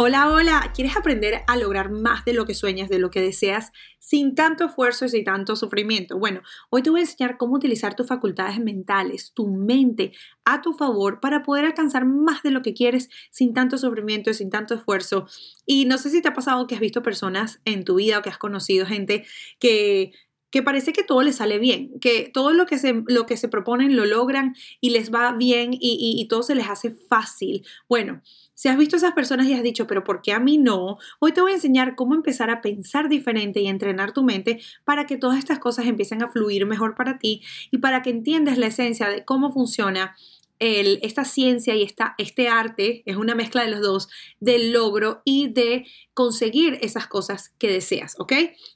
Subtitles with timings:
[0.00, 3.72] Hola, hola, ¿quieres aprender a lograr más de lo que sueñas, de lo que deseas,
[3.98, 6.20] sin tanto esfuerzo y sin tanto sufrimiento?
[6.20, 6.40] Bueno,
[6.70, 10.12] hoy te voy a enseñar cómo utilizar tus facultades mentales, tu mente,
[10.44, 14.34] a tu favor para poder alcanzar más de lo que quieres sin tanto sufrimiento y
[14.34, 15.26] sin tanto esfuerzo.
[15.66, 18.22] Y no sé si te ha pasado que has visto personas en tu vida o
[18.22, 19.26] que has conocido gente
[19.58, 20.12] que
[20.50, 23.48] que parece que todo les sale bien, que todo lo que se, lo que se
[23.48, 25.78] proponen lo logran y les va bien y,
[26.18, 27.66] y todo se les hace fácil.
[27.88, 28.22] Bueno,
[28.54, 30.98] si has visto a esas personas y has dicho, pero ¿por qué a mí no?
[31.20, 35.06] Hoy te voy a enseñar cómo empezar a pensar diferente y entrenar tu mente para
[35.06, 38.66] que todas estas cosas empiecen a fluir mejor para ti y para que entiendas la
[38.66, 40.16] esencia de cómo funciona
[40.60, 44.08] esta ciencia y esta, este arte, es una mezcla de los dos,
[44.40, 48.32] del logro y de conseguir esas cosas que deseas, ¿ok?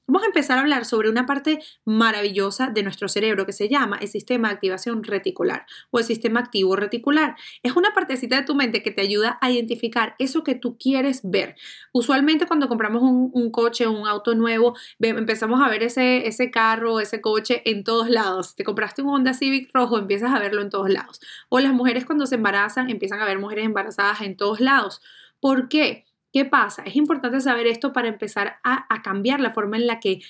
[0.06, 3.98] Vamos a empezar a hablar sobre una parte maravillosa de nuestro cerebro que se llama
[4.00, 7.34] el sistema de activación reticular o el sistema activo reticular.
[7.64, 11.20] Es una partecita de tu mente que te ayuda a identificar eso que tú quieres
[11.24, 11.56] ver.
[11.92, 17.00] Usualmente cuando compramos un, un coche un auto nuevo, empezamos a ver ese, ese carro,
[17.00, 18.55] ese coche en todos lados.
[18.55, 21.20] Te compraste un Honda Civic rojo, empiezas a verlo en todos lados.
[21.48, 25.01] O las mujeres cuando se embarazan empiezan a ver mujeres embarazadas en todos lados.
[25.41, 26.05] ¿Por qué?
[26.33, 26.83] ¿Qué pasa?
[26.84, 30.20] Es importante saber esto para empezar a, cambiar la forma en la que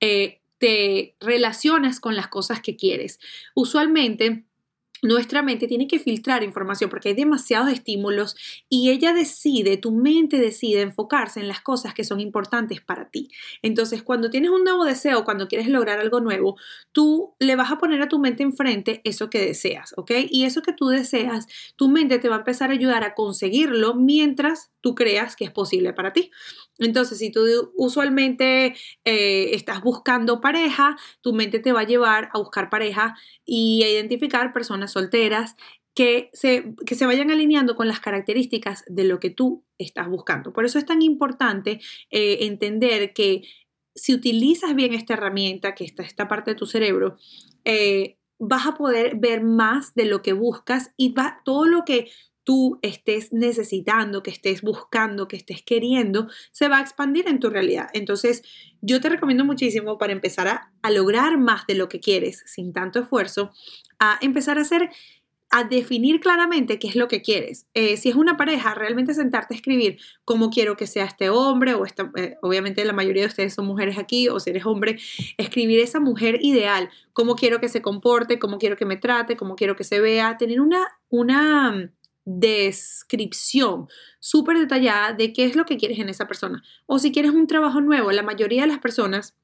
[0.00, 3.18] eh, te relacionas con las cosas que quieres.
[3.54, 4.44] Usualmente
[5.02, 8.36] nuestra mente tiene que filtrar información porque hay demasiados estímulos
[8.68, 13.28] y ella decide, tu mente decide enfocarse en las cosas que son importantes para ti.
[13.62, 16.56] Entonces, cuando tienes un nuevo deseo, cuando quieres lograr algo nuevo,
[16.92, 20.12] tú le vas a poner a tu mente enfrente eso que deseas, ¿ok?
[20.30, 21.46] Y eso que tú deseas,
[21.76, 25.50] tu mente te va a empezar a ayudar a conseguirlo mientras tú creas que es
[25.50, 26.30] posible para ti.
[26.78, 27.40] Entonces, si tú
[27.76, 28.74] usualmente
[29.04, 33.90] eh, estás buscando pareja, tu mente te va a llevar a buscar pareja y a
[33.90, 35.56] identificar personas solteras
[35.94, 40.52] que se, que se vayan alineando con las características de lo que tú estás buscando.
[40.52, 41.80] Por eso es tan importante
[42.10, 43.42] eh, entender que
[43.96, 47.16] si utilizas bien esta herramienta, que está esta parte de tu cerebro,
[47.64, 52.08] eh, vas a poder ver más de lo que buscas y va, todo lo que
[52.48, 57.50] tú estés necesitando, que estés buscando, que estés queriendo, se va a expandir en tu
[57.50, 57.90] realidad.
[57.92, 58.42] Entonces,
[58.80, 63.00] yo te recomiendo muchísimo para empezar a, lograr más de lo que quieres sin tanto
[63.00, 63.50] esfuerzo,
[63.98, 64.88] a empezar a hacer
[65.50, 67.66] a definir claramente qué es lo que quieres.
[67.74, 71.74] Eh, si es una pareja, realmente sentarte a escribir cómo quiero que sea este hombre,
[71.74, 74.98] o esta, eh, obviamente la mayoría de ustedes son mujeres aquí, o si eres hombre,
[75.36, 79.54] escribir esa mujer ideal, cómo quiero que se comporte, cómo quiero que me trate, cómo
[79.54, 81.90] quiero que se vea, tener una, una
[82.28, 83.88] descripción
[84.20, 86.62] súper detallada de qué es lo que quieres en esa persona.
[86.86, 89.34] O si quieres un trabajo nuevo, la mayoría de las personas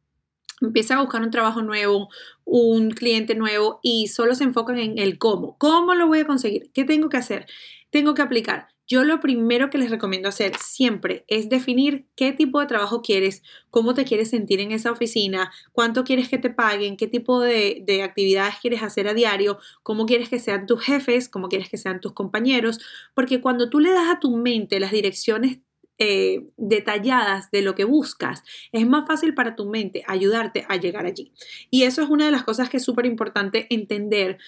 [0.61, 2.11] empiezan a buscar un trabajo nuevo,
[2.45, 5.57] un cliente nuevo y solo se enfocan en el cómo.
[5.59, 6.71] ¿Cómo lo voy a conseguir?
[6.73, 7.47] ¿Qué tengo que hacer?
[7.91, 8.74] Tengo que aplicar.
[8.87, 13.43] Yo lo primero que les recomiendo hacer siempre es definir qué tipo de trabajo quieres,
[13.71, 18.03] cómo te quieres sentir en esa oficina, cuánto quieres que te paguen, qué tipo de,
[18.05, 22.01] actividades quieres hacer a diario, cómo quieres que sean tus jefes, cómo quieres que sean
[22.01, 22.79] tus compañeros,
[23.15, 25.61] porque cuando tú le das a tu mente las direcciones
[25.97, 31.07] eh, detalladas de lo que buscas, es más fácil para tu mente ayudarte a llegar
[31.07, 31.33] allí.
[31.71, 34.39] Y eso es una de las cosas que es súper importante entender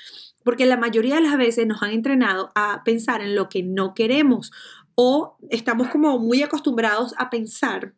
[0.46, 3.94] porque la mayoría de las veces nos han entrenado a pensar en lo que no
[3.94, 4.52] queremos
[4.94, 7.94] o estamos como muy acostumbrados a pensar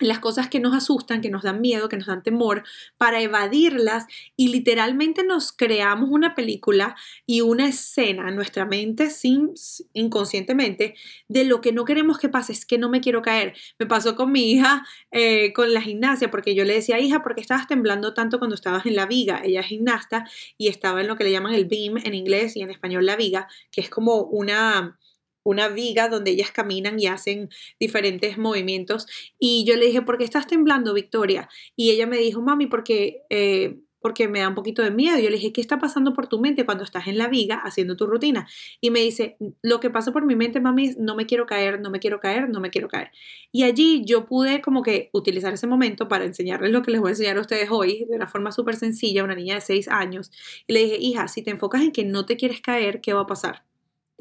[0.00, 2.64] las cosas que nos asustan, que nos dan miedo, que nos dan temor,
[2.96, 9.52] para evadirlas y literalmente nos creamos una película y una escena en nuestra mente sin
[9.92, 10.94] inconscientemente
[11.28, 13.54] de lo que no queremos que pase, es que no me quiero caer.
[13.78, 17.34] Me pasó con mi hija eh, con la gimnasia, porque yo le decía, hija, ¿por
[17.34, 19.42] qué estabas temblando tanto cuando estabas en la viga?
[19.44, 20.24] Ella es gimnasta
[20.58, 23.16] y estaba en lo que le llaman el beam en inglés y en español la
[23.16, 24.98] viga, que es como una
[25.44, 27.50] una viga donde ellas caminan y hacen
[27.80, 29.06] diferentes movimientos.
[29.38, 31.48] Y yo le dije, ¿por qué estás temblando, Victoria?
[31.76, 35.18] Y ella me dijo, mami, porque, eh, porque me da un poquito de miedo.
[35.18, 37.96] Yo le dije, ¿qué está pasando por tu mente cuando estás en la viga haciendo
[37.96, 38.48] tu rutina?
[38.80, 41.80] Y me dice, lo que pasa por mi mente, mami, es no me quiero caer,
[41.80, 43.10] no me quiero caer, no me quiero caer.
[43.52, 47.08] Y allí yo pude como que utilizar ese momento para enseñarles lo que les voy
[47.08, 50.30] a enseñar a ustedes hoy de una forma súper sencilla, una niña de 6 años.
[50.66, 53.22] Y le dije, hija, si te enfocas en que no te quieres caer, ¿qué va
[53.22, 53.62] a pasar?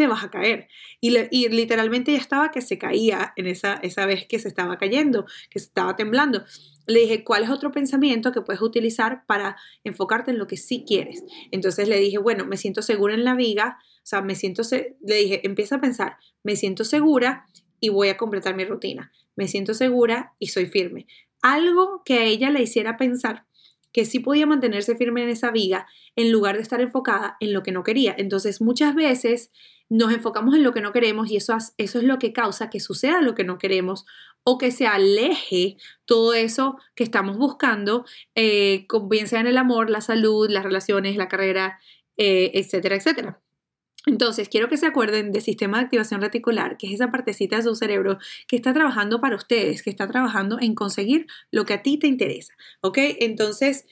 [0.02, 0.68] Te vas a caer.
[1.00, 1.12] Y,
[1.50, 5.60] literalmente ya estaba que se caía en esa, esa vez que se estaba cayendo, que
[5.60, 6.44] se estaba temblando.
[6.88, 10.86] Le dije, ¿cuál es otro pensamiento que puedes utilizar para enfocarte en lo que sí
[10.88, 11.24] quieres?
[11.52, 14.64] Entonces le dije, bueno, me siento segura en la viga, o sea, me siento,
[15.02, 17.46] le dije, empieza a pensar, me siento segura
[17.80, 19.12] y voy a completar mi rutina.
[19.36, 21.06] Me siento segura y soy firme.
[21.44, 23.46] Algo que a ella le hiciera pensar
[23.94, 27.62] que sí podía mantenerse firme en esa viga en lugar de estar enfocada en lo
[27.62, 28.16] que no quería.
[28.18, 29.52] Entonces muchas veces
[29.92, 32.80] nos enfocamos en lo que no queremos y eso, eso es lo que causa que
[32.80, 34.06] suceda lo que no queremos
[34.46, 39.90] o que se aleje todo eso que estamos buscando, eh, bien sea en el amor,
[39.90, 41.78] la salud, las relaciones, la carrera,
[42.16, 43.42] eh, etcétera, etcétera.
[44.06, 47.64] Entonces, quiero que se acuerden del sistema de activación reticular, que es esa partecita de
[47.64, 48.18] su cerebro
[48.48, 52.08] que está trabajando para ustedes, que está trabajando en conseguir lo que a ti te
[52.08, 52.54] interesa.
[52.80, 52.98] ¿Ok?
[53.20, 53.86] Entonces,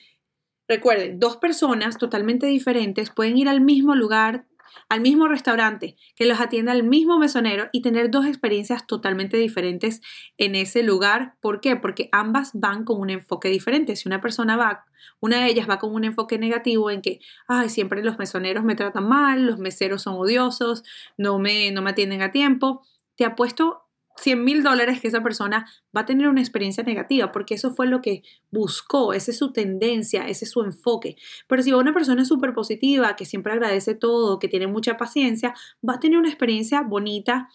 [0.66, 4.46] recuerden, dos personas totalmente diferentes pueden ir al mismo lugar,
[4.90, 10.02] al mismo restaurante, que los atienda el mismo mesonero y tener dos experiencias totalmente diferentes
[10.38, 11.36] en ese lugar.
[11.42, 11.76] ¿Por qué?
[11.76, 13.96] Porque ambas van con un enfoque diferente.
[13.96, 14.86] Si una persona va,
[15.20, 18.76] una de ellas va con un enfoque negativo en que, ay, siempre los mesoneros me
[18.76, 20.84] tratan mal, los meseros son odiosos,
[21.18, 22.84] no me, no me atienden a tiempo,
[23.16, 23.89] te apuesto
[24.20, 27.88] 100 mil dólares que esa persona va a tener una experiencia negativa, porque eso fue
[27.88, 31.16] lo que buscó, esa es su tendencia, ese es su enfoque.
[31.48, 35.54] Pero si una persona súper positiva, que siempre agradece todo, que tiene mucha paciencia,
[35.88, 37.50] va a tener una experiencia bonita,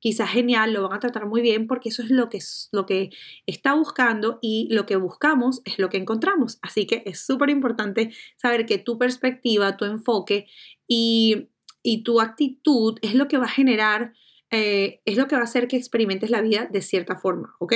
[0.00, 2.38] quizás genial, lo van a tratar muy bien, porque eso es lo que,
[2.72, 3.10] lo que
[3.46, 6.58] está buscando y lo que buscamos es lo que encontramos.
[6.62, 10.46] Así que es súper importante saber que tu perspectiva, tu enfoque
[10.88, 11.48] y,
[11.82, 14.14] y tu actitud es lo que va a generar
[14.50, 17.74] eh, es lo que va a hacer que experimentes la vida de cierta forma, ¿ok?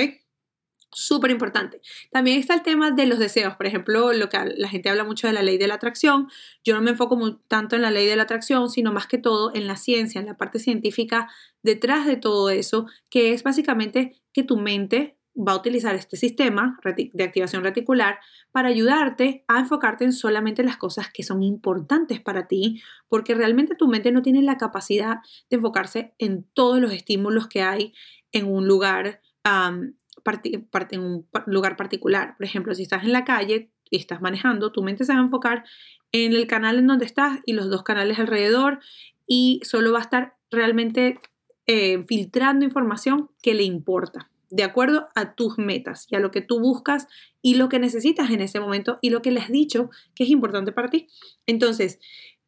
[0.91, 1.81] Súper importante.
[2.12, 3.56] También está el tema de los deseos.
[3.56, 6.29] Por ejemplo, lo que la gente habla mucho de la ley de la atracción.
[6.62, 9.53] Yo no me enfoco tanto en la ley de la atracción, sino más que todo
[9.55, 11.29] en la ciencia, en la parte científica
[11.62, 16.79] detrás de todo eso, que es básicamente que tu mente va a utilizar este sistema
[16.85, 18.19] de activación reticular
[18.53, 23.75] para ayudarte a enfocarte en solamente las cosas que son importantes para ti, porque realmente
[23.75, 25.19] tu mente no tiene la capacidad
[25.51, 27.95] de enfocarse en todos los estímulos que hay
[28.33, 32.37] en un lugar, en un lugar particular.
[32.37, 35.23] Por ejemplo, si estás en la calle y estás manejando, tu mente se va a
[35.23, 35.65] enfocar
[36.13, 38.79] en el canal en donde estás y los dos canales alrededor
[39.27, 41.19] y solo va a estar realmente
[41.67, 46.41] eh, filtrando información que le importa de acuerdo a tus metas y a lo que
[46.41, 47.09] tú buscas
[47.43, 50.31] y lo que necesitas en ese momento y lo que le has dicho que es
[50.31, 51.09] importante para ti.
[51.49, 51.99] Entonces,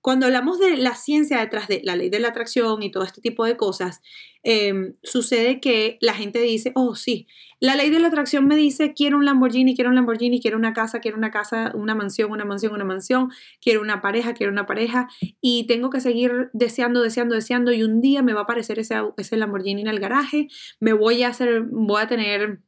[0.06, 3.20] cuando hablamos de la ciencia detrás de la ley de la atracción y todo este
[3.20, 4.02] tipo de cosas,
[4.44, 7.26] em, sucede que la gente dice, oh sí,
[7.58, 10.72] la ley de la atracción me dice, quiero un Lamborghini, quiero un Lamborghini, quiero una
[10.74, 14.64] casa, quiero una casa, una mansión, una mansión, una mansión, quiero una pareja, quiero una
[14.64, 15.08] pareja,
[15.40, 18.94] y tengo que seguir deseando, deseando, deseando, y un día me va a aparecer ese,
[19.16, 20.46] ese Lamborghini en el garaje,
[20.78, 22.60] me voy a hacer, voy a tener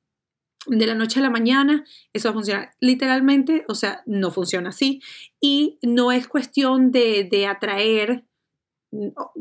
[0.68, 2.70] de la noche a la mañana, eso va a funcionar.
[2.80, 5.00] Literalmente, o sea, no funciona así.
[5.40, 8.24] Y no es cuestión de, de atraer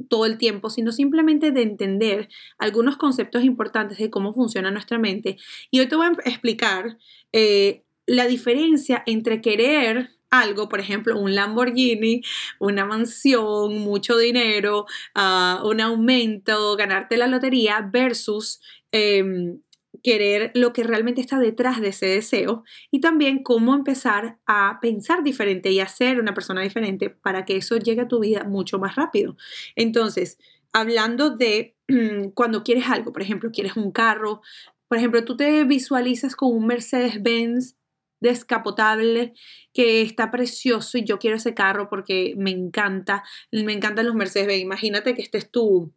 [0.09, 5.37] todo el tiempo, sino simplemente de entender algunos conceptos importantes de cómo funciona nuestra mente.
[5.71, 6.97] Y hoy te voy a explicar
[7.31, 12.21] eh, la diferencia entre querer algo, por ejemplo, un Lamborghini,
[12.59, 14.85] una mansión, mucho dinero,
[15.15, 18.59] uh, un aumento, ganarte la lotería, versus
[18.91, 19.61] em,
[20.03, 25.23] querer lo que realmente está detrás de ese deseo y también cómo empezar a pensar
[25.23, 28.79] diferente y a ser una persona diferente para que eso llegue a tu vida mucho
[28.79, 29.37] más rápido.
[29.75, 30.37] Entonces,
[30.73, 31.75] hablando de
[32.33, 34.41] cuando quieres algo, por ejemplo, quieres un carro,
[34.87, 37.75] por ejemplo, tú te visualizas con un Mercedes-Benz
[38.19, 39.33] descapotable
[39.73, 44.61] que está precioso y yo quiero ese carro porque me encanta, me encantan los Mercedes-Benz.
[44.61, 45.93] Imagínate que estés tú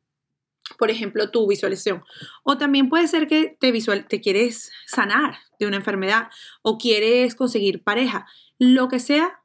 [0.78, 2.02] por ejemplo, tu visualización.
[2.42, 6.28] O también puede ser que te, visual, te quieres sanar de una enfermedad
[6.62, 8.26] o quieres conseguir pareja.
[8.58, 9.40] Lo que sea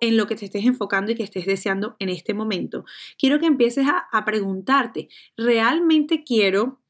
[0.00, 2.84] en lo que te estés enfocando y que estés deseando en este momento.
[3.18, 6.82] Quiero que empieces a, a preguntarte, ¿realmente quiero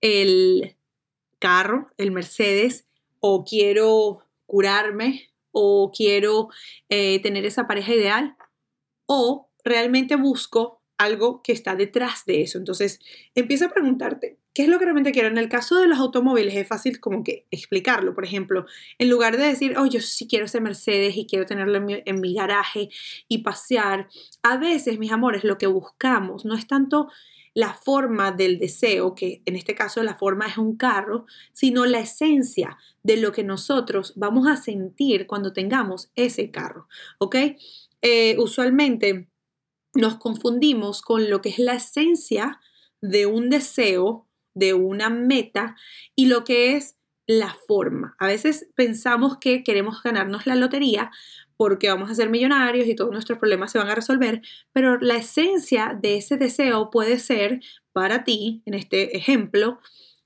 [0.00, 0.76] el
[1.38, 2.86] carro, el Mercedes,
[3.20, 6.48] o quiero curarme, o quiero
[6.88, 8.36] eh, tener esa pareja ideal,
[9.06, 12.58] o realmente busco algo que está detrás de eso.
[12.58, 13.00] Entonces,
[13.34, 15.28] empieza a preguntarte, ¿qué es lo que realmente quiero?
[15.28, 18.14] En el caso de los automóviles es fácil como que explicarlo.
[18.14, 18.66] Por ejemplo,
[18.98, 22.34] en lugar de decir, oh, yo sí quiero ese Mercedes y quiero tenerlo en mi,
[22.34, 22.90] garaje
[23.28, 24.08] y pasear,
[24.42, 27.08] a veces, mis amores, lo que buscamos no es tanto
[27.54, 32.00] la forma del deseo, que en este caso la forma es un carro, sino la
[32.00, 36.88] esencia de lo que nosotros vamos a sentir cuando tengamos ese carro,
[37.18, 37.36] ¿ok?
[38.00, 39.28] Eh, usualmente
[39.98, 42.60] nos confundimos con lo que es la esencia
[43.00, 45.76] de un deseo, de una meta
[46.14, 48.16] y lo que es la forma.
[48.18, 51.10] A veces pensamos que queremos ganarnos la lotería
[51.56, 54.40] porque vamos a ser millonarios y todos nuestros problemas se van a resolver,
[54.72, 57.60] pero la esencia de ese deseo puede ser
[57.92, 59.80] para ti, en este ejemplo,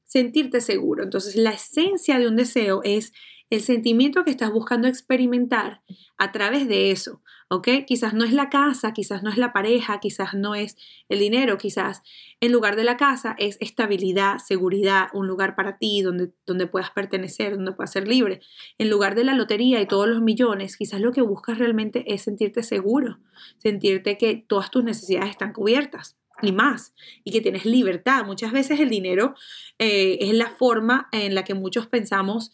[0.04, 1.02] sentirte seguro.
[1.02, 3.14] Entonces, la esencia de un deseo es
[3.48, 5.82] el sentimiento que estás buscando experimentar
[6.18, 7.21] a través de eso,
[7.52, 7.68] ¿ok?
[7.86, 10.78] Quizás no es la casa, quizás no es la pareja, quizás no es
[11.10, 12.02] el dinero, quizás
[12.40, 16.90] en lugar de la casa es estabilidad, seguridad, un lugar para ti donde, donde puedas
[16.92, 18.40] pertenecer, donde puedas ser libre.
[18.78, 22.22] En lugar de la lotería y todos los millones, quizás lo que buscas realmente es
[22.22, 23.18] sentirte seguro,
[23.58, 28.24] sentirte que todas tus necesidades están cubiertas y más, y que tienes libertad.
[28.24, 29.34] Muchas veces el dinero
[29.78, 32.50] eh, es la forma en la que muchos pensamos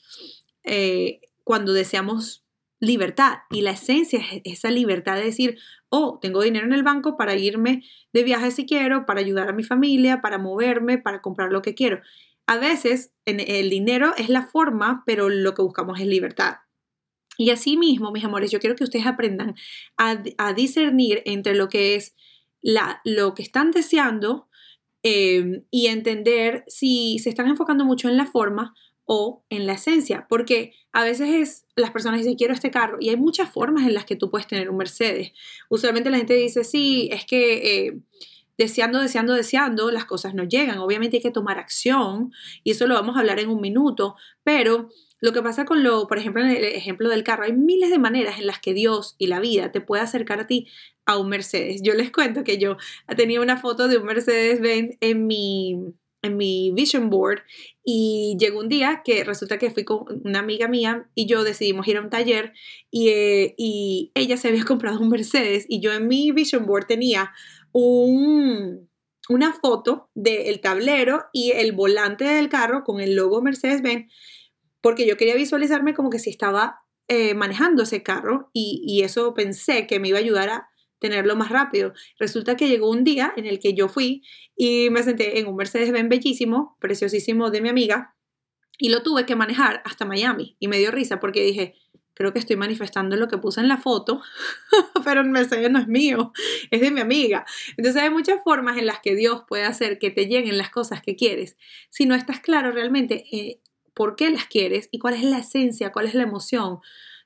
[0.64, 2.42] eh, cuando deseamos
[2.80, 3.38] libertad.
[3.50, 5.58] Y la esencia es esa libertad de decir,
[5.88, 7.82] oh, tengo dinero en el banco para irme
[8.12, 11.74] de viaje si quiero, para ayudar a mi familia, para moverme, para comprar lo que
[11.74, 12.00] quiero.
[12.46, 16.56] A veces el dinero es la forma, pero lo que buscamos es libertad.
[17.36, 19.54] Y así mismo, mis amores, yo quiero que ustedes aprendan
[19.96, 20.16] a,
[20.54, 22.16] discernir entre lo que es
[22.60, 24.48] la, lo que están deseando
[25.04, 28.74] eh, y entender si se están enfocando mucho en la forma
[29.10, 33.08] o en la esencia, porque a veces es, las personas dicen, quiero este carro, y
[33.08, 35.32] hay muchas formas en las que tú puedes tener un Mercedes.
[35.70, 37.98] Usualmente la gente dice, sí, es que eh,
[38.58, 40.76] deseando, deseando, deseando, las cosas no llegan.
[40.76, 42.32] Obviamente hay que tomar acción,
[42.64, 44.90] y eso lo vamos a hablar en un minuto, pero
[45.22, 47.98] lo que pasa con lo, por ejemplo, en el ejemplo del carro, hay miles de
[47.98, 50.68] maneras en las que Dios y la vida te puede acercar a ti
[51.06, 51.80] a un Mercedes.
[51.82, 52.76] Yo les cuento que yo
[53.16, 57.42] tenía una foto de un Mercedes-Benz en mi en mi vision board
[57.84, 61.86] y llegó un día que resulta que fui con una amiga mía y yo decidimos
[61.86, 62.52] ir a un taller
[62.90, 66.86] y, eh, y ella se había comprado un Mercedes y yo en mi vision board
[66.86, 67.32] tenía
[67.72, 68.88] un,
[69.28, 74.12] una foto del tablero y el volante del carro con el logo Mercedes-Benz
[74.80, 79.34] porque yo quería visualizarme como que si estaba eh, manejando ese carro y, y eso
[79.34, 80.67] pensé que me iba a ayudar a
[80.98, 81.92] tenerlo más rápido.
[82.18, 84.22] Resulta que llegó un día en el que yo fui
[84.56, 88.14] y me senté en un Mercedes-Benz bellísimo, preciosísimo de mi amiga,
[88.78, 90.56] y lo tuve que manejar hasta Miami.
[90.60, 91.74] Y me dio risa porque dije,
[92.18, 94.20] creo que estoy manifestando lo que puse en la foto,
[95.04, 96.32] pero el Mercedes no es mío,
[96.70, 97.46] es de mi amiga.
[97.76, 101.00] Entonces hay muchas formas en las que Dios puede hacer que te lleguen las cosas
[101.00, 101.56] que quieres.
[101.90, 103.60] Si no estás claro realmente eh,
[103.94, 106.80] por qué las quieres y cuál es la esencia, cuál es la emoción,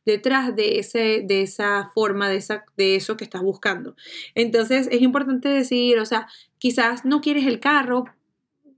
[0.05, 3.95] detrás de, ese, de esa forma, de, esa, de eso que estás buscando.
[4.35, 6.29] Entonces es importante decir, o sea,
[6.59, 8.05] quizás no quieres el carro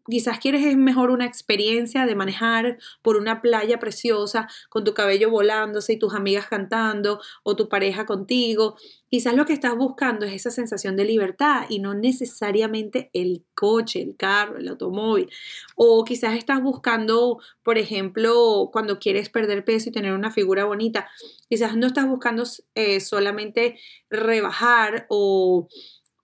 [0.08, 5.94] quizás quieres mejor una experiencia de manejar por una playa preciosa con tu cabello volándose
[5.94, 8.76] y tus amigas cantando o tu pareja contigo.
[9.14, 14.02] Quizás lo que estás buscando es esa sensación de libertad y no necesariamente el coche,
[14.02, 15.30] el carro, el automóvil.
[15.76, 21.06] O quizás estás buscando, por ejemplo, cuando quieres perder peso y tener una figura bonita,
[21.48, 22.42] quizás no estás buscando
[22.74, 23.78] eh, solamente
[24.10, 25.68] rebajar o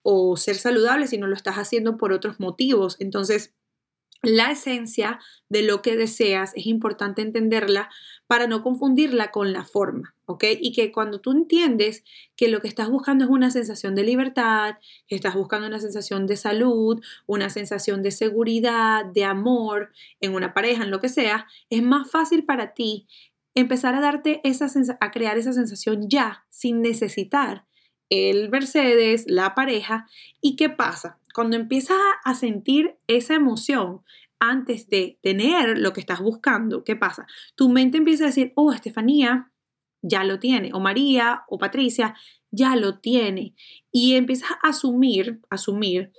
[0.03, 2.97] o ser saludable, sino lo estás haciendo por otros motivos.
[2.99, 3.53] Entonces,
[4.23, 5.19] la esencia
[5.49, 7.89] de lo que deseas es importante entenderla
[8.27, 12.03] para no confundirla con la forma, Y que cuando tú entiendes
[12.35, 14.75] que lo que estás buscando es una sensación de libertad,
[15.07, 20.53] que estás buscando una sensación de salud, una sensación de seguridad, de amor en una
[20.53, 23.07] pareja, en lo que sea, es más fácil para ti
[23.53, 24.67] empezar a darte esa
[24.99, 27.65] a crear esa sensación ya sin necesitar
[28.11, 30.07] el Mercedes, la pareja.
[30.41, 31.17] ¿Y qué pasa?
[31.33, 34.01] Cuando empiezas a sentir esa emoción
[34.39, 37.25] antes de tener lo que estás buscando, ¿qué pasa?
[37.55, 39.50] Tu mente empieza a decir, oh, Estefanía
[40.01, 42.15] ya lo tiene, o María o Patricia
[42.51, 43.55] ya lo tiene.
[43.91, 46.11] Y empiezas a asumir, asumir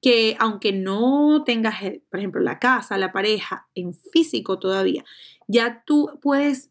[0.00, 1.76] que aunque no tengas,
[2.10, 5.04] por ejemplo, la casa, la pareja en físico todavía,
[5.48, 6.70] ya tú puedes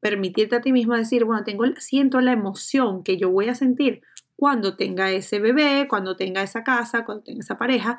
[0.00, 4.02] permitirte a ti misma decir, bueno, tengo, siento la emoción que yo voy a sentir
[4.34, 7.98] cuando tenga ese bebé, cuando tenga esa casa, cuando tenga esa pareja.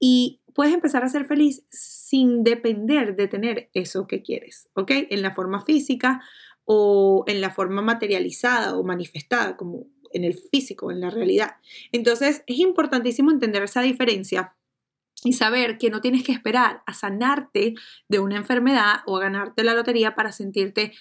[0.00, 4.90] Y puedes empezar a ser feliz sin depender de tener eso que quieres, ¿ok?
[5.10, 6.22] En la forma física
[6.64, 11.56] o en la forma materializada o manifestada, como en el físico, en la realidad.
[11.92, 14.54] Entonces, es importantísimo entender esa diferencia
[15.24, 17.74] y saber que no tienes que esperar a sanarte
[18.08, 20.92] de una enfermedad o a ganarte la lotería para sentirte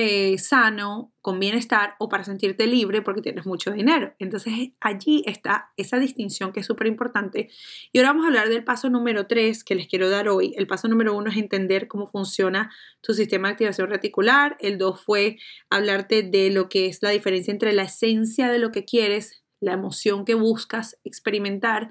[0.00, 4.14] eh, sano, con bienestar o para sentirte libre porque tienes mucho dinero.
[4.20, 7.48] Entonces allí está esa distinción que es súper importante.
[7.90, 10.54] Y ahora vamos a hablar del paso número 3 que les quiero dar hoy.
[10.56, 14.56] El paso número 1 es entender cómo funciona tu sistema de activación reticular.
[14.60, 15.38] El 2 fue
[15.68, 19.72] hablarte de lo que es la diferencia entre la esencia de lo que quieres la
[19.72, 21.90] emoción que buscas experimentar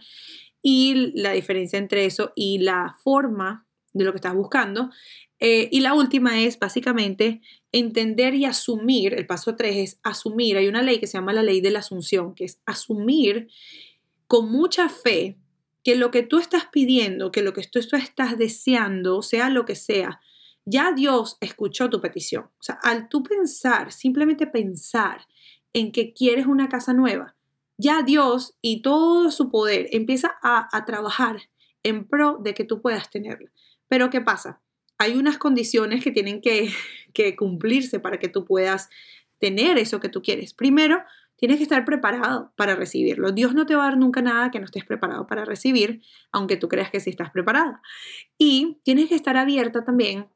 [0.61, 4.91] y la diferencia entre eso y la forma de lo que estás buscando.
[5.39, 7.41] Eh, y la última es básicamente
[7.71, 11.43] entender y asumir, el paso tres es asumir, hay una ley que se llama la
[11.43, 13.49] ley de la asunción, que es asumir
[14.27, 15.37] con mucha fe
[15.83, 19.75] que lo que tú estás pidiendo, que lo que tú estás deseando, sea lo que
[19.75, 20.19] sea,
[20.65, 22.45] ya Dios escuchó tu petición.
[22.59, 25.25] O sea, al tú pensar, simplemente pensar
[25.71, 27.35] en que quieres una casa nueva,
[27.77, 31.37] ya Dios y todo su poder empieza a, a trabajar
[31.83, 33.49] en pro de que tú puedas tenerla.
[33.87, 34.61] Pero ¿qué pasa?
[34.97, 36.71] Hay unas condiciones que tienen que,
[37.13, 38.89] que cumplirse para que tú puedas
[39.39, 40.53] tener eso que tú quieres.
[40.53, 41.03] Primero,
[41.37, 43.31] tienes que estar preparado para recibirlo.
[43.31, 46.01] Dios no te va a dar nunca nada que no estés preparado para recibir,
[46.31, 47.81] aunque tú creas que sí estás preparada.
[48.37, 50.27] Y tienes que estar abierta también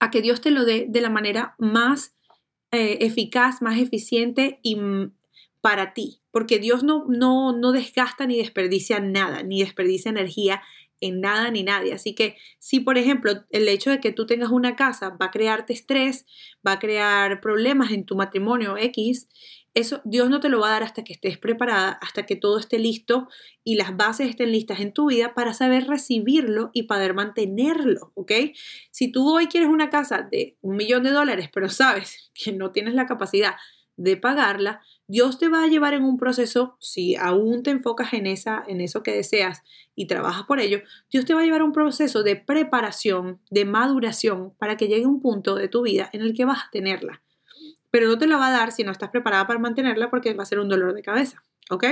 [0.00, 2.14] a que Dios te lo dé de la manera más
[2.70, 4.78] eh, eficaz, más eficiente y
[5.60, 10.62] para ti, porque Dios no, no, no desgasta ni desperdicia nada, ni desperdicia energía
[11.00, 11.92] en nada ni nadie.
[11.92, 15.30] Así que si, por ejemplo, el hecho de que tú tengas una casa va a
[15.30, 16.26] crearte estrés,
[16.66, 19.28] va a crear problemas en tu matrimonio X,
[19.74, 22.58] eso Dios no te lo va a dar hasta que estés preparada, hasta que todo
[22.58, 23.28] esté listo
[23.62, 28.32] y las bases estén listas en tu vida para saber recibirlo y poder mantenerlo, ¿ok?
[28.90, 32.72] Si tú hoy quieres una casa de un millón de dólares, pero sabes que no
[32.72, 33.54] tienes la capacidad
[33.96, 38.26] de pagarla, Dios te va a llevar en un proceso, si aún te enfocas en,
[38.26, 39.62] esa, en eso que deseas
[39.94, 43.64] y trabajas por ello, Dios te va a llevar a un proceso de preparación, de
[43.64, 47.22] maduración, para que llegue un punto de tu vida en el que vas a tenerla
[47.90, 50.42] pero no te la va a dar si no estás preparada para mantenerla porque va
[50.42, 51.84] a ser un dolor de cabeza, ¿ok?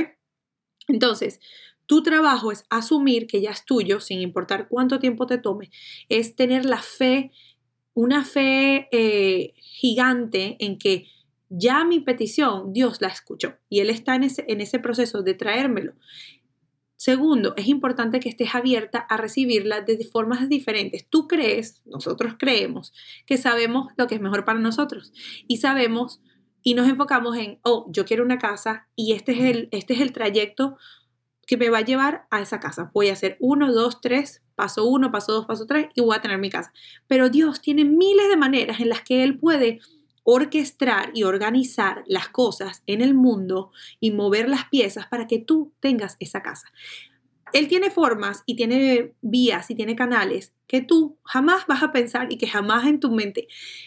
[0.89, 1.41] Entonces,
[1.87, 5.71] tu trabajo es asumir que ya es tuyo, sin importar cuánto tiempo te tome,
[6.09, 7.33] es tener la fe,
[7.95, 11.07] una fe eh, gigante en que
[11.49, 15.95] ya mi petición Dios la escuchó y Él está en ese, proceso de traérmelo.
[16.97, 21.07] Segundo, es importante que estés abierta a recibirla de formas diferentes.
[21.09, 22.95] Tú crees, nosotros creemos,
[23.27, 25.13] que sabemos lo que es mejor para nosotros
[25.47, 26.21] y sabemos
[26.63, 30.01] y nos enfocamos en, oh, yo quiero una casa y este es el, este es
[30.01, 30.79] el trayecto
[31.47, 32.91] que me va a llevar a esa casa.
[32.93, 36.21] Voy a hacer uno, dos, tres, paso uno, paso dos, paso tres y voy a
[36.21, 36.73] tener mi casa.
[37.07, 39.81] Pero Dios tiene miles de maneras en las que Él puede
[40.29, 45.73] orquestar y organizar las cosas en el mundo y mover las piezas para que tú
[45.79, 46.67] tengas esa casa.
[47.53, 52.27] Él tiene formas y tiene vías y tiene canales que tú jamás vas a pensar
[52.33, 53.47] y que jamás en tu mente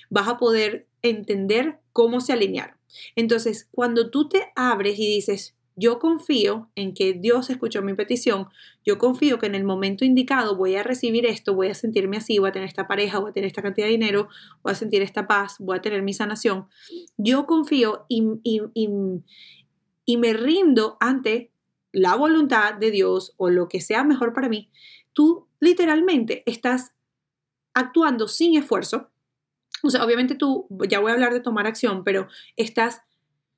[0.09, 2.77] vas a poder entender cómo se alinearon.
[3.17, 8.49] Entonces, cuando tú te abres y dices, yo confío en que Dios escuchó mi petición,
[8.85, 12.37] yo confío que en el momento indicado voy a recibir esto, voy a sentirme así,
[12.37, 14.27] voy a tener esta pareja, voy a tener esta cantidad de dinero,
[14.61, 16.67] voy a sentir esta paz, voy a tener mi sanación.
[17.17, 18.21] Yo confío y,
[20.17, 21.51] me rindo ante
[21.93, 24.69] la voluntad de Dios o lo que sea mejor para mí.
[25.13, 26.91] Tú literalmente estás
[27.73, 29.09] actuando sin esfuerzo.
[29.81, 33.01] O sea, obviamente tú, ya voy a hablar de tomar acción, pero estás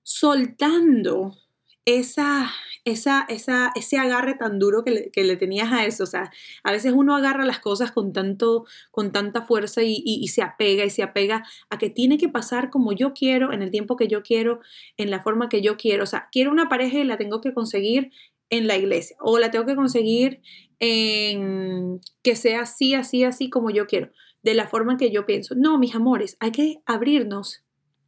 [0.03, 1.35] soltando
[1.85, 2.51] esa,
[2.85, 6.03] esa, esa, ese agarre tan duro que le, que le, tenías a eso.
[6.03, 6.31] O sea,
[6.63, 10.85] a veces uno agarra las cosas con, tanto, con tanta fuerza y, y, se apega
[10.85, 14.07] y se apega a que tiene que pasar como yo quiero, en el tiempo que
[14.07, 14.59] yo quiero,
[14.97, 16.03] en la forma que yo quiero.
[16.03, 18.11] O sea, quiero una pareja y la tengo que conseguir
[18.49, 20.41] en la iglesia o la tengo que conseguir
[20.79, 24.11] en que sea así, así, así como yo quiero,
[24.43, 25.55] de la forma que yo pienso.
[25.55, 27.63] No, mis amores, hay que abrirnos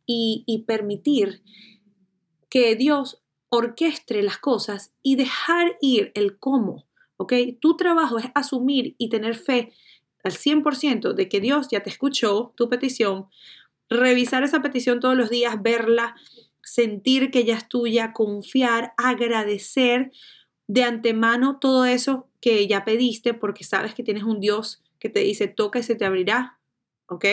[0.06, 1.44] y, y permitir
[2.50, 3.23] que Dios
[3.54, 6.88] orquestre las cosas y dejar ir el cómo,
[7.18, 7.34] ¿ok?
[7.60, 9.72] Tu trabajo es asumir y tener fe
[10.24, 13.28] al 100% de que Dios ya te escuchó tu petición,
[13.90, 16.16] revisar esa petición todos los días, verla,
[16.64, 20.12] sentir que ya es tuya, confiar, agradecer
[20.68, 25.20] de antemano todo eso que ya pediste porque sabes que tienes un Dios que te
[25.20, 26.58] dice toca y se te abrirá,
[27.08, 27.26] ¿ok?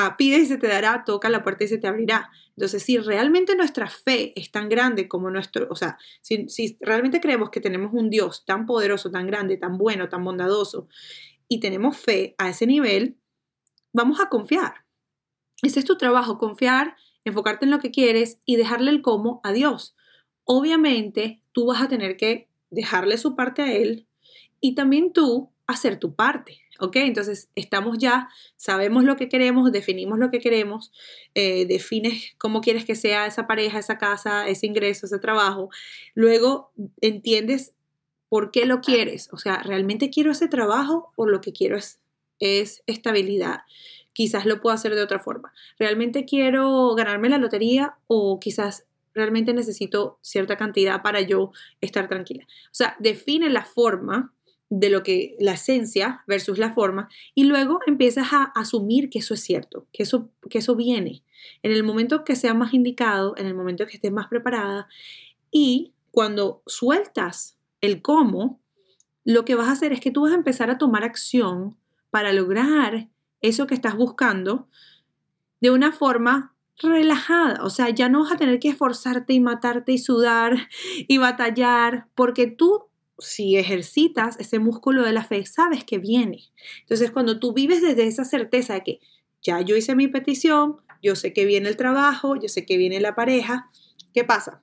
[0.00, 2.30] Ah, pide y se te dará, toca la puerta y se te abrirá.
[2.50, 7.50] Entonces, si realmente nuestra fe es tan grande como nuestro, o sea, si, realmente creemos
[7.50, 10.86] que tenemos un Dios tan poderoso, tan grande, tan bueno, tan bondadoso,
[11.48, 13.18] y tenemos fe a ese nivel,
[13.92, 14.84] vamos a confiar.
[15.62, 19.50] Ese es tu trabajo, confiar, enfocarte en lo que quieres y dejarle el cómo a
[19.50, 19.96] Dios.
[20.44, 24.06] Obviamente, tú vas a tener que dejarle su parte a Él
[24.60, 26.60] y también tú hacer tu parte.
[26.78, 26.96] ¿Ok?
[26.96, 30.92] Entonces estamos ya, sabemos lo que queremos, definimos lo que queremos,
[31.34, 35.70] eh, defines cómo quieres que sea esa pareja, esa casa, ese ingreso, ese trabajo.
[36.14, 37.74] Luego entiendes
[38.28, 39.28] por qué lo quieres.
[39.32, 42.00] O sea, ¿realmente quiero ese trabajo o lo que quiero es,
[42.38, 43.60] es estabilidad?
[44.12, 45.52] Quizás lo puedo hacer de otra forma.
[45.78, 48.88] ¿Realmente quiero ganarme la lotería o quizás
[49.18, 52.44] realmente necesito cierta cantidad para yo estar tranquila.
[52.66, 54.32] O sea, define la forma
[54.70, 59.34] de lo que la esencia versus la forma y luego empiezas a asumir que eso
[59.34, 61.22] es cierto, que eso, que eso viene.
[61.62, 64.88] En el momento que sea más indicado, en el momento que estés más preparada
[65.50, 68.60] y cuando sueltas el cómo,
[69.24, 71.76] lo que vas a hacer es que tú vas a empezar a tomar acción
[72.10, 73.08] para lograr
[73.40, 74.68] eso que estás buscando
[75.60, 79.92] de una forma relajada, o sea, ya no vas a tener que esforzarte y matarte
[79.92, 82.87] y sudar y batallar, porque tú
[83.18, 86.50] si ejercitas ese músculo de la fe, sabes que viene.
[86.80, 89.00] Entonces, cuando tú vives desde esa certeza de que
[89.42, 93.00] ya yo hice mi petición, yo sé que viene el trabajo, yo sé que viene
[93.00, 93.70] la pareja,
[94.12, 94.62] ¿qué pasa?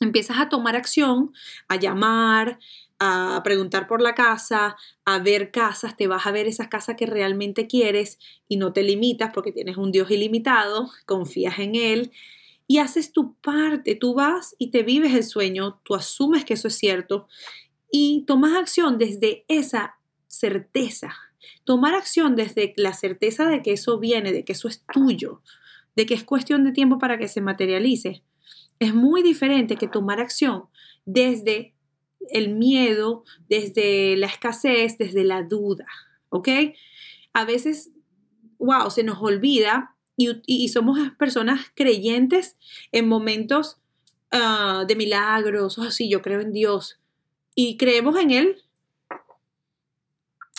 [0.00, 1.32] Empiezas a tomar acción,
[1.68, 2.58] a llamar,
[2.98, 7.06] a preguntar por la casa, a ver casas, te vas a ver esas casas que
[7.06, 8.18] realmente quieres
[8.48, 12.12] y no te limitas porque tienes un Dios ilimitado, confías en Él
[12.66, 16.68] y haces tu parte, tú vas y te vives el sueño, tú asumes que eso
[16.68, 17.28] es cierto
[17.96, 21.14] y tomas acción desde esa certeza.
[21.62, 25.42] Tomar acción desde la certeza de que eso viene, de que eso es tuyo,
[25.94, 28.24] de que es cuestión de tiempo para que se materialice,
[28.80, 30.64] es muy diferente que tomar acción
[31.04, 31.76] desde
[32.30, 35.86] el miedo, desde la escasez, desde la duda,
[36.30, 36.48] ¿ok?
[37.32, 37.92] A veces,
[38.58, 42.56] wow, se nos olvida y, somos personas creyentes
[42.90, 43.76] en momentos
[44.32, 46.98] ah, de milagros, oh sí, yo creo en Dios
[47.54, 48.62] y creemos en Él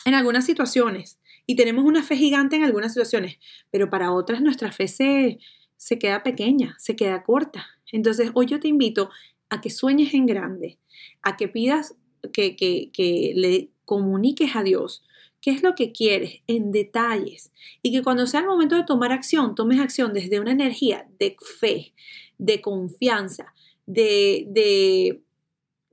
[0.06, 3.38] en algunas situaciones y tenemos una fe gigante en algunas situaciones,
[3.72, 5.40] pero para otras nuestra fe se,
[5.78, 7.68] se queda pequeña, se queda corta.
[7.92, 9.10] Entonces, hoy yo te invito
[9.50, 10.80] a que sueñes en grande,
[11.22, 11.96] a que pidas,
[12.34, 15.04] que, que, le comuniques a Dios
[15.42, 17.52] qué es lo que quieres en detalles
[17.84, 21.36] y que cuando sea el momento de tomar acción, tomes acción desde una energía de
[21.60, 21.94] fe,
[22.40, 23.54] de confianza,
[23.86, 25.22] de, de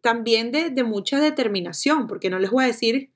[0.03, 3.12] también de, de mucha determinación, porque no les voy a decir,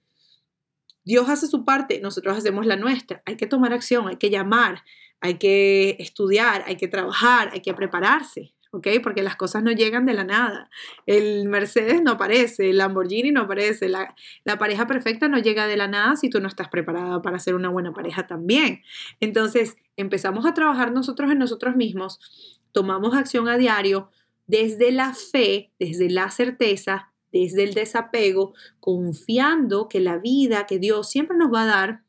[1.05, 3.23] Dios hace su parte, nosotros hacemos la nuestra.
[3.27, 4.83] Hay que tomar acción, hay que llamar,
[5.21, 8.55] hay que estudiar, hay que trabajar, hay que prepararse.
[8.73, 8.89] ¿ok?
[9.03, 10.71] Porque las cosas no llegan de la nada.
[11.07, 15.77] El Mercedes no aparece, el Lamborghini no aparece, la, la, pareja perfecta no llega de
[15.77, 18.83] la nada si tú no estás preparada para ser una buena pareja también.
[19.21, 24.11] Entonces, empezamos a trabajar nosotros en nosotros mismos, tomamos acción a diario
[24.47, 31.11] desde la fe, desde la certeza, desde el desapego, confiando que la vida, que Dios
[31.11, 32.03] siempre nos va a dar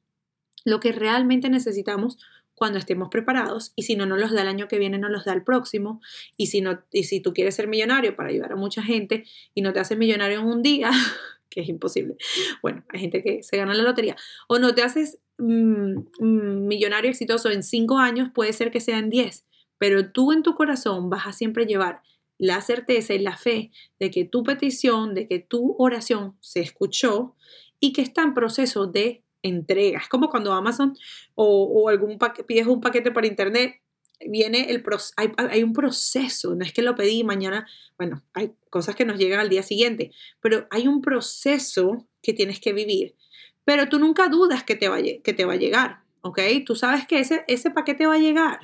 [0.63, 2.17] lo que realmente necesitamos
[2.57, 5.25] cuando estemos preparados y si no nos los da el año que viene, nos los
[5.25, 6.01] da el próximo
[6.37, 9.61] y si, no, y si tú quieres ser millonario para ayudar a mucha gente y
[9.61, 10.89] no te haces millonario en un día,
[11.51, 12.17] que es imposible,
[12.63, 14.15] bueno, hay gente que se gana la lotería,
[14.47, 18.97] o no te haces mm, mm, millonario exitoso en cinco años, puede ser que sea
[18.97, 19.45] en diez,
[19.77, 22.01] pero tú en tu corazón vas a siempre llevar
[22.37, 27.35] la certeza y la fe de que tu petición, de que tu oración se escuchó
[27.79, 29.99] y que está en proceso de entrega.
[29.99, 30.95] Es como cuando Amazon
[31.35, 33.81] o, algún pides un paquete por internet,
[34.25, 34.83] viene el
[35.15, 39.19] hay, hay, un proceso, no es que lo pedí mañana, bueno, hay cosas que nos
[39.19, 43.15] llegan al día siguiente, pero hay un proceso que tienes que vivir.
[43.63, 46.39] Pero tú nunca dudas que te va, que te va a llegar, ¿ok?
[46.65, 48.59] Tú sabes que ese, ese paquete va a llegar,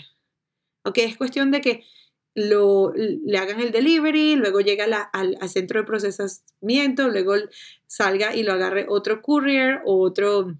[0.85, 0.97] ¿ok?
[0.99, 1.83] Es cuestión de que
[2.35, 7.33] lo, le hagan el delivery, luego llega al, centro de procesamiento, luego
[7.87, 10.55] salga y lo agarre otro courier o otro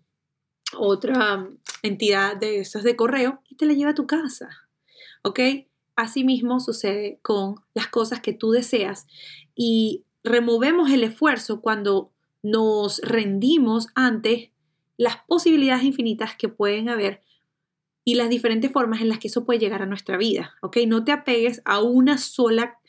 [0.75, 1.47] otra
[1.83, 4.49] entidad de esas de correo y te la lleva a tu casa.
[5.21, 5.39] ¿Ok?
[5.95, 9.05] Asimismo sucede con las cosas que tú deseas
[9.55, 14.51] y removemos el esfuerzo cuando nos rendimos ante
[14.97, 17.21] las posibilidades infinitas que pueden haber
[18.05, 20.55] y las diferentes formas en las que eso puede llegar a nuestra vida.
[20.61, 20.77] ¿Ok?
[20.87, 22.79] No te apegues a una sola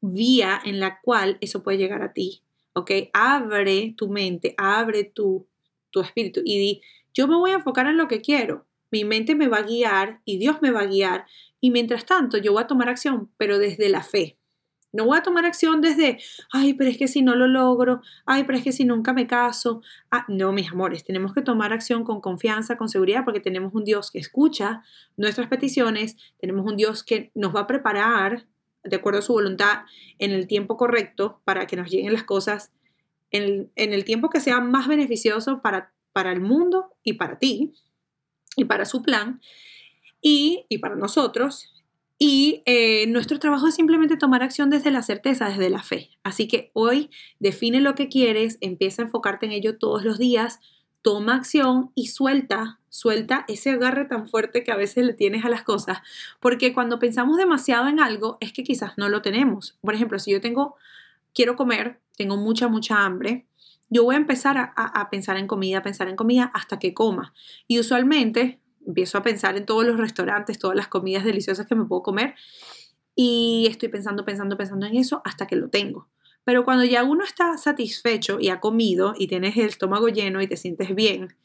[0.00, 2.42] vía en la cual eso puede llegar a ti.
[2.74, 2.90] ¿Ok?
[3.12, 5.46] Abre tu mente, abre tu,
[5.90, 6.82] tu espíritu y di,
[7.14, 8.66] yo me voy a enfocar en lo que quiero.
[8.90, 11.26] Mi mente me va a guiar y Dios me va a guiar.
[11.60, 14.36] Y mientras tanto, yo voy a tomar acción, pero desde la fe.
[14.92, 16.18] No voy a tomar acción desde,
[16.52, 19.26] ay, pero es que si no lo logro, ay, pero es que si nunca me
[19.26, 19.82] caso.
[20.10, 23.84] Ah, no, mis amores, tenemos que tomar acción con confianza, con seguridad, porque tenemos un
[23.84, 24.82] Dios que escucha
[25.16, 28.46] nuestras peticiones, tenemos un Dios que nos va a preparar
[28.84, 29.82] de acuerdo a su voluntad
[30.18, 32.72] en el tiempo correcto para que nos lleguen las cosas
[33.30, 37.38] en el, en el tiempo que sea más beneficioso para para el mundo y para
[37.38, 37.72] ti
[38.56, 39.40] y para su plan
[40.20, 41.81] y, para nosotros.
[42.24, 46.10] Y eh, nuestro trabajo es simplemente tomar acción desde la certeza, desde la fe.
[46.22, 50.60] Así que hoy define lo que quieres, empieza a enfocarte en ello todos los días,
[51.02, 55.48] toma acción y suelta, suelta ese agarre tan fuerte que a veces le tienes a
[55.48, 55.98] las cosas,
[56.38, 59.76] porque cuando pensamos demasiado en algo es que quizás no lo tenemos.
[59.80, 60.76] Por ejemplo, si yo tengo,
[61.34, 63.46] quiero comer, tengo mucha, mucha hambre,
[63.88, 66.94] yo voy a empezar a, a pensar en comida, a pensar en comida hasta que
[66.94, 67.34] coma.
[67.66, 71.84] Y usualmente empiezo a pensar en todos los restaurantes, todas las comidas deliciosas que me
[71.84, 72.34] puedo comer
[73.14, 76.08] y estoy pensando, pensando, pensando en eso hasta que lo tengo.
[76.44, 80.48] Pero cuando ya uno está satisfecho y ha comido y tienes el estómago lleno y
[80.48, 81.36] te sientes bien,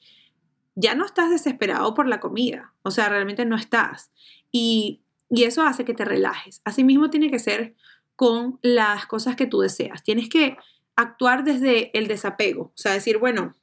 [0.76, 2.74] ya no estás desesperado por la comida.
[2.84, 4.12] O sea, realmente no estás.
[4.52, 6.62] Y, y eso hace que te relajes.
[6.66, 7.76] Asimismo tiene que ser
[8.16, 10.04] con las cosas que tú deseas.
[10.04, 10.58] Tienes que
[10.96, 12.64] actuar desde el desapego.
[12.64, 13.56] O sea, decir, bueno,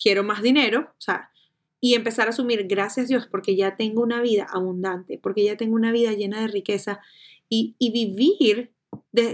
[0.00, 0.92] quiero más dinero.
[0.92, 1.30] O sea,
[1.86, 5.76] y empezar a asumir, gracias Dios, porque ya tengo una vida abundante, porque ya tengo
[5.76, 6.98] una vida llena de riqueza
[7.48, 8.72] y, y vivir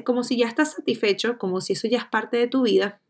[0.04, 3.00] como si ya estás satisfecho, como si eso ya es parte de tu vida,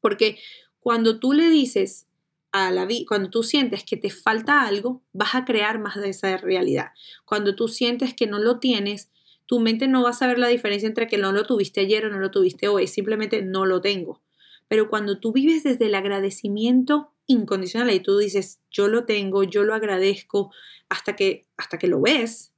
[0.00, 0.38] porque
[0.78, 2.06] cuando tú le dices
[2.52, 6.10] a la vida, cuando tú sientes que te falta algo, vas a crear más de
[6.10, 6.92] esa realidad.
[7.24, 9.10] Cuando tú sientes que no lo tienes,
[9.46, 12.10] tu mente no va a saber la diferencia entre que no lo tuviste ayer o
[12.10, 14.22] no lo tuviste hoy, simplemente no lo tengo.
[14.68, 19.62] Pero cuando tú vives desde el agradecimiento incondicional y tú dices, yo lo tengo, yo
[19.64, 20.52] lo agradezco,
[20.88, 22.52] hasta que, hasta que lo ves,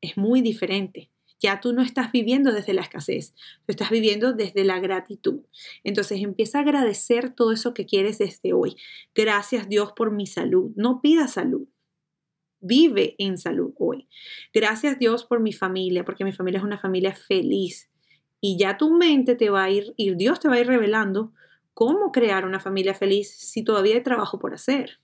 [0.00, 3.34] es muy diferente ya tú no estás viviendo desde la escasez,
[3.66, 5.40] tú estás viviendo desde la gratitud.
[5.82, 8.76] Entonces empieza a agradecer todo eso que quieres desde hoy.
[9.14, 10.70] Gracias Dios por mi salud.
[10.76, 11.66] No pidas salud.
[12.60, 14.08] Vive en salud hoy.
[14.54, 17.90] Gracias Dios por mi familia, porque mi familia es una familia feliz.
[18.40, 21.32] Y ya tu mente te va a ir, y Dios te va a ir revelando
[21.74, 24.98] cómo crear una familia feliz si todavía hay trabajo por hacer.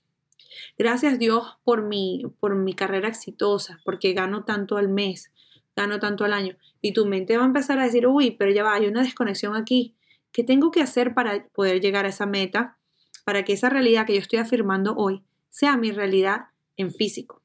[0.77, 5.31] Gracias Dios por mi, por mi carrera exitosa, porque gano tanto al mes,
[5.75, 6.55] gano tanto al año.
[6.81, 9.55] Y tu mente va a empezar a decir, uy, pero ya va, hay una desconexión
[9.55, 9.95] aquí.
[10.31, 12.77] ¿Qué tengo que hacer para poder llegar a esa meta?
[13.25, 17.41] Para que esa realidad que yo estoy afirmando hoy sea mi realidad en físico.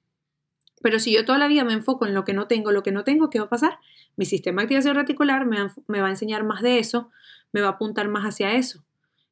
[0.83, 2.93] Pero si yo toda la vida me enfoco en lo que no tengo, lo que
[2.93, 3.79] no tengo, ¿qué va a pasar?
[4.17, 5.57] Mi sistema de activación reticular me
[5.89, 7.11] me va a enseñar más de eso,
[7.53, 8.85] me va a apuntar más hacia eso.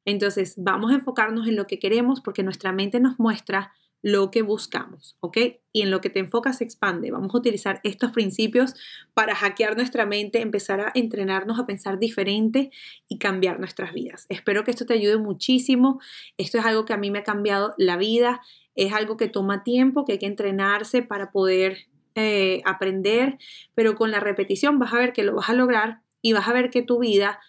[0.05, 4.41] Entonces, vamos a enfocarnos en lo que queremos porque nuestra mente nos muestra lo que
[4.41, 5.37] buscamos, ¿ok?
[5.71, 7.09] Y en lo que te enfocas se expande.
[7.09, 8.75] Vamos a utilizar estos principios
[9.13, 12.69] para hackear nuestra mente, empezar a entrenarnos a pensar diferente
[13.07, 14.25] y cambiar nuestras vidas.
[14.27, 16.01] Espero que esto te ayude muchísimo.
[16.37, 18.41] Esto es algo que a mí me ha cambiado la vida.
[18.75, 23.37] Es algo que toma tiempo, que hay que entrenarse para poder eh, aprender,
[23.73, 26.53] pero con la repetición vas a ver que lo vas a lograr y vas a
[26.53, 27.39] ver que tu vida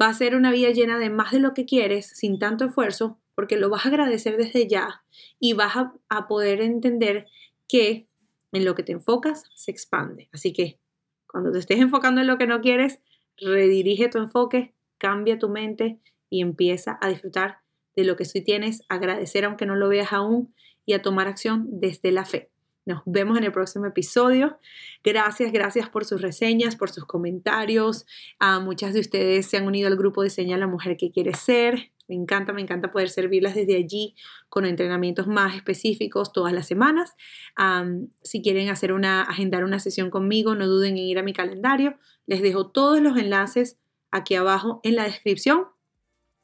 [0.00, 3.18] va a ser una vida llena de más de lo que quieres, sin tanto esfuerzo,
[3.34, 5.04] porque lo vas a agradecer desde ya
[5.38, 5.74] y vas
[6.08, 7.26] a, poder entender
[7.68, 8.08] que
[8.52, 10.28] en lo que te enfocas se expande.
[10.32, 10.78] Así que
[11.26, 13.00] cuando te estés enfocando en lo que no quieres,
[13.36, 15.98] redirige tu enfoque, cambia tu mente
[16.30, 17.58] y empieza a disfrutar
[17.94, 21.66] de lo que sí tienes, agradecer aunque no lo veas aún y a tomar acción
[21.68, 22.50] desde la fe.
[22.88, 24.58] Nos vemos en el próximo episodio.
[25.04, 28.06] Gracias, gracias por sus reseñas, por sus comentarios.
[28.38, 31.92] A muchas de ustedes se han unido al grupo Diseña la Mujer que quiere ser.
[32.08, 34.14] Me encanta, me encanta poder servirlas desde allí
[34.48, 37.14] con entrenamientos más específicos todas las semanas.
[38.22, 41.98] si quieren hacer una, agendar una sesión conmigo, no duden en ir a mi calendario.
[42.24, 43.76] Les dejo todos los enlaces
[44.10, 45.66] aquí abajo en la descripción.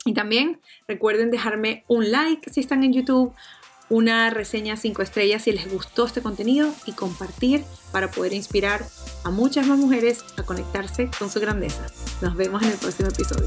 [0.05, 3.33] Y también recuerden dejarme un like si están en YouTube,
[3.95, 8.85] una reseña 5 estrellas si les gustó este contenido y compartir para poder inspirar
[9.23, 11.87] a muchas más mujeres a conectarse con su grandeza.
[12.21, 13.47] Nos vemos en el próximo episodio.